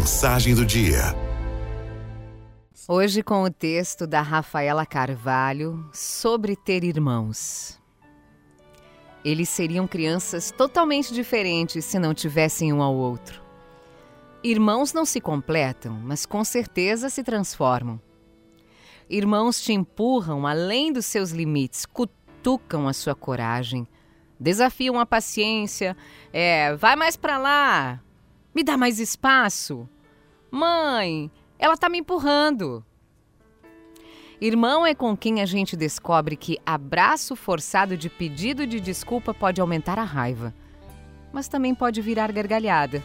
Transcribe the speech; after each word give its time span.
Mensagem 0.00 0.54
do 0.54 0.64
dia. 0.64 1.14
Hoje 2.88 3.22
com 3.22 3.42
o 3.42 3.50
texto 3.50 4.06
da 4.06 4.22
Rafaela 4.22 4.86
Carvalho 4.86 5.86
sobre 5.92 6.56
ter 6.56 6.84
irmãos. 6.84 7.78
Eles 9.22 9.50
seriam 9.50 9.86
crianças 9.86 10.50
totalmente 10.50 11.12
diferentes 11.12 11.84
se 11.84 11.98
não 11.98 12.14
tivessem 12.14 12.72
um 12.72 12.80
ao 12.80 12.94
outro. 12.94 13.42
Irmãos 14.42 14.94
não 14.94 15.04
se 15.04 15.20
completam, 15.20 15.92
mas 16.02 16.24
com 16.24 16.42
certeza 16.44 17.10
se 17.10 17.22
transformam. 17.22 18.00
Irmãos 19.06 19.60
te 19.60 19.74
empurram 19.74 20.46
além 20.46 20.94
dos 20.94 21.04
seus 21.04 21.30
limites, 21.30 21.84
cutucam 21.84 22.88
a 22.88 22.94
sua 22.94 23.14
coragem, 23.14 23.86
desafiam 24.40 24.98
a 24.98 25.04
paciência, 25.04 25.94
é, 26.32 26.74
vai 26.74 26.96
mais 26.96 27.18
para 27.18 27.36
lá, 27.36 28.00
me 28.54 28.62
dá 28.62 28.76
mais 28.76 28.98
espaço. 28.98 29.88
Mãe, 30.50 31.30
ela 31.58 31.76
tá 31.76 31.88
me 31.88 31.98
empurrando. 31.98 32.84
Irmão 34.40 34.86
é 34.86 34.94
com 34.94 35.14
quem 35.14 35.42
a 35.42 35.46
gente 35.46 35.76
descobre 35.76 36.34
que 36.34 36.58
abraço 36.64 37.36
forçado 37.36 37.96
de 37.96 38.08
pedido 38.08 38.66
de 38.66 38.80
desculpa 38.80 39.34
pode 39.34 39.60
aumentar 39.60 39.98
a 39.98 40.02
raiva, 40.02 40.54
mas 41.30 41.46
também 41.46 41.74
pode 41.74 42.00
virar 42.00 42.32
gargalhada, 42.32 43.04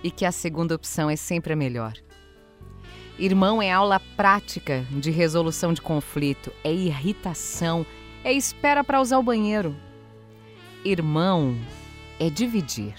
e 0.00 0.12
que 0.12 0.24
a 0.24 0.30
segunda 0.30 0.74
opção 0.74 1.10
é 1.10 1.16
sempre 1.16 1.52
a 1.52 1.56
melhor. 1.56 1.94
Irmão 3.18 3.60
é 3.60 3.70
aula 3.70 4.00
prática 4.16 4.86
de 4.92 5.10
resolução 5.10 5.72
de 5.72 5.82
conflito, 5.82 6.52
é 6.62 6.72
irritação, 6.72 7.84
é 8.22 8.32
espera 8.32 8.84
para 8.84 9.00
usar 9.00 9.18
o 9.18 9.22
banheiro. 9.24 9.76
Irmão 10.84 11.58
é 12.18 12.30
dividir. 12.30 12.94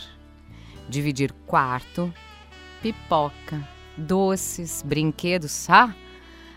Dividir 0.91 1.31
quarto, 1.47 2.13
pipoca, 2.81 3.65
doces, 3.95 4.83
brinquedos, 4.85 5.69
ah? 5.69 5.95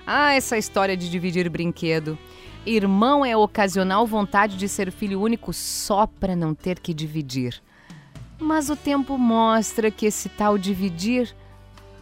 Ah, 0.05 0.33
essa 0.33 0.59
história 0.59 0.97
de 0.97 1.09
dividir 1.09 1.49
brinquedo. 1.49 2.19
Irmão 2.67 3.25
é 3.25 3.37
ocasional 3.37 4.05
vontade 4.05 4.57
de 4.57 4.69
ser 4.69 4.91
filho 4.91 5.21
único 5.21 5.53
só 5.53 6.09
para 6.09 6.35
não 6.35 6.53
ter 6.53 6.81
que 6.81 6.93
dividir. 6.93 7.63
Mas 8.37 8.69
o 8.69 8.75
tempo 8.75 9.17
mostra 9.17 9.89
que 9.89 10.05
esse 10.05 10.29
tal 10.29 10.59
dividir 10.59 11.33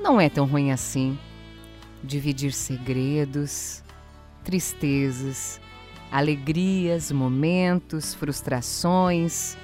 não 0.01 0.19
é 0.19 0.31
tão 0.31 0.47
ruim 0.47 0.73
assim. 0.73 1.19
Dividir 2.03 2.55
segredos, 2.55 3.85
tristezas, 4.43 5.61
alegrias, 6.11 7.13
momentos, 7.13 8.15
frustrações, 8.15 9.55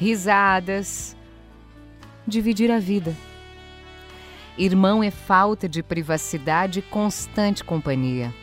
risadas. 0.00 1.16
Dividir 2.28 2.70
a 2.70 2.78
vida. 2.78 3.16
Irmão 4.58 5.02
é 5.02 5.10
falta 5.10 5.66
de 5.66 5.82
privacidade 5.82 6.80
e 6.80 6.82
constante 6.82 7.64
companhia. 7.64 8.34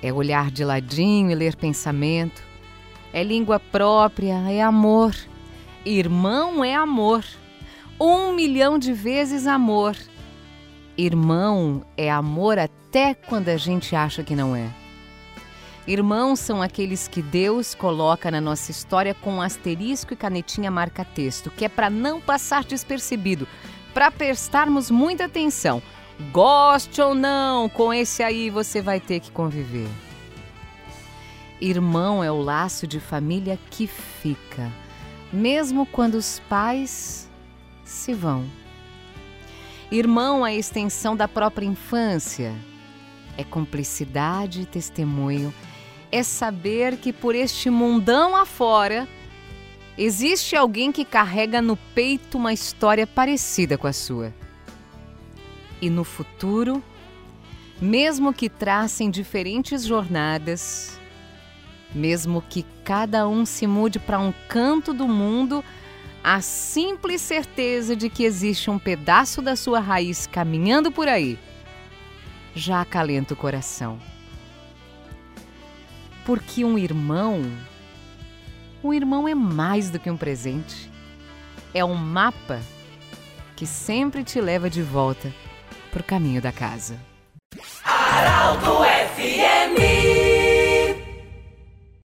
É 0.00 0.12
olhar 0.12 0.52
de 0.52 0.64
ladinho 0.64 1.32
e 1.32 1.34
ler 1.34 1.56
pensamento. 1.56 2.40
É 3.12 3.24
língua 3.24 3.58
própria, 3.58 4.34
é 4.48 4.62
amor. 4.62 5.16
Irmão 5.84 6.64
é 6.64 6.76
amor. 6.76 7.24
Um 8.00 8.32
milhão 8.32 8.78
de 8.78 8.92
vezes 8.92 9.48
amor. 9.48 9.96
Irmão 10.96 11.84
é 11.96 12.08
amor 12.08 12.56
até 12.56 13.14
quando 13.14 13.48
a 13.48 13.56
gente 13.56 13.96
acha 13.96 14.22
que 14.22 14.36
não 14.36 14.54
é. 14.54 14.85
Irmãos 15.86 16.40
são 16.40 16.60
aqueles 16.60 17.06
que 17.06 17.22
Deus 17.22 17.72
coloca 17.72 18.28
na 18.28 18.40
nossa 18.40 18.72
história 18.72 19.14
com 19.14 19.40
asterisco 19.40 20.12
e 20.12 20.16
canetinha 20.16 20.68
marca-texto, 20.68 21.48
que 21.48 21.64
é 21.64 21.68
para 21.68 21.88
não 21.88 22.20
passar 22.20 22.64
despercebido, 22.64 23.46
para 23.94 24.10
prestarmos 24.10 24.90
muita 24.90 25.26
atenção. 25.26 25.80
Goste 26.32 27.00
ou 27.00 27.14
não, 27.14 27.68
com 27.68 27.94
esse 27.94 28.22
aí 28.22 28.50
você 28.50 28.82
vai 28.82 28.98
ter 28.98 29.20
que 29.20 29.30
conviver. 29.30 29.88
Irmão 31.60 32.22
é 32.22 32.32
o 32.32 32.42
laço 32.42 32.84
de 32.84 32.98
família 32.98 33.56
que 33.70 33.86
fica, 33.86 34.72
mesmo 35.32 35.86
quando 35.86 36.16
os 36.16 36.40
pais 36.48 37.30
se 37.84 38.12
vão. 38.12 38.44
Irmão 39.90 40.44
é 40.44 40.50
a 40.50 40.54
extensão 40.54 41.14
da 41.14 41.28
própria 41.28 41.64
infância. 41.64 42.52
É 43.38 43.44
cumplicidade 43.44 44.62
e 44.62 44.66
testemunho. 44.66 45.54
É 46.10 46.22
saber 46.22 46.96
que 46.98 47.12
por 47.12 47.34
este 47.34 47.68
mundão 47.70 48.36
afora 48.36 49.08
Existe 49.98 50.54
alguém 50.54 50.92
que 50.92 51.06
carrega 51.06 51.62
no 51.62 51.74
peito 51.74 52.36
uma 52.36 52.52
história 52.52 53.06
parecida 53.06 53.78
com 53.78 53.86
a 53.86 53.94
sua. 53.94 54.34
E 55.80 55.88
no 55.88 56.04
futuro, 56.04 56.82
mesmo 57.80 58.32
que 58.32 58.50
tracem 58.50 59.10
diferentes 59.10 59.84
jornadas, 59.84 61.00
mesmo 61.94 62.42
que 62.42 62.62
cada 62.84 63.26
um 63.26 63.46
se 63.46 63.66
mude 63.66 63.98
para 63.98 64.18
um 64.18 64.34
canto 64.50 64.92
do 64.92 65.08
mundo, 65.08 65.64
a 66.22 66.42
simples 66.42 67.22
certeza 67.22 67.96
de 67.96 68.10
que 68.10 68.24
existe 68.24 68.68
um 68.68 68.78
pedaço 68.78 69.40
da 69.40 69.56
sua 69.56 69.80
raiz 69.80 70.26
caminhando 70.26 70.92
por 70.92 71.08
aí 71.08 71.38
já 72.54 72.80
acalenta 72.80 73.34
o 73.34 73.36
coração. 73.36 73.98
Porque 76.26 76.64
um 76.64 76.76
irmão, 76.76 77.40
um 78.82 78.92
irmão 78.92 79.28
é 79.28 79.34
mais 79.34 79.90
do 79.90 79.98
que 80.00 80.10
um 80.10 80.16
presente. 80.16 80.90
É 81.72 81.84
um 81.84 81.94
mapa 81.94 82.60
que 83.54 83.64
sempre 83.64 84.24
te 84.24 84.40
leva 84.40 84.68
de 84.68 84.82
volta 84.82 85.32
para 85.92 86.00
o 86.00 86.04
caminho 86.04 86.42
da 86.42 86.50
casa. 86.50 86.98
Aralto 87.84 88.80
FMI 89.14 90.15